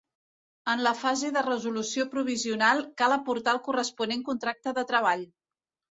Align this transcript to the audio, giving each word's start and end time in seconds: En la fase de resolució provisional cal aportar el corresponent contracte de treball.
En 0.71 0.79
la 0.87 0.93
fase 1.01 1.29
de 1.35 1.43
resolució 1.47 2.07
provisional 2.15 2.83
cal 3.03 3.15
aportar 3.19 3.57
el 3.57 3.63
corresponent 3.69 4.29
contracte 4.31 4.75
de 4.79 4.87
treball. 4.95 5.27